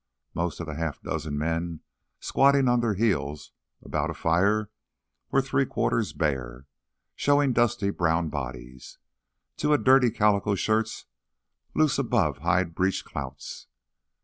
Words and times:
Most 0.33 0.59
of 0.59 0.65
the 0.65 0.73
half 0.77 0.99
dozen 1.03 1.37
men 1.37 1.81
squatting 2.19 2.67
on 2.67 2.79
their 2.79 2.95
heels 2.95 3.51
about 3.83 4.09
a 4.09 4.15
fire 4.15 4.71
were 5.29 5.43
three 5.43 5.63
quarters 5.63 6.11
bare, 6.11 6.65
showing 7.15 7.53
dusty, 7.53 7.91
brown 7.91 8.29
bodies. 8.29 8.97
Two 9.57 9.69
had 9.73 9.83
dirty 9.83 10.09
calico 10.09 10.55
shirts 10.55 11.05
loose 11.75 11.99
above 11.99 12.39
hide 12.39 12.73
breech 12.73 13.05
clouts. 13.05 13.67